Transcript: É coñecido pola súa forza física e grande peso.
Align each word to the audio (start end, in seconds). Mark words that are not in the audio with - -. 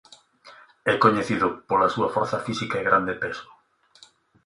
É 0.91 0.95
coñecido 1.03 1.47
pola 1.69 1.91
súa 1.95 2.09
forza 2.15 2.43
física 2.47 2.75
e 2.79 2.87
grande 2.89 3.13
peso. 3.21 3.47